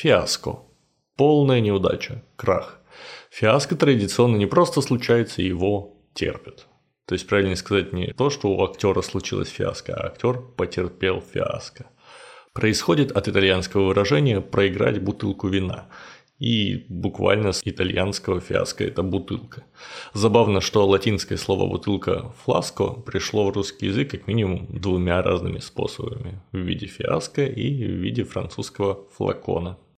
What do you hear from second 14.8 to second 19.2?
бутылку вина». И буквально с итальянского фиаско– это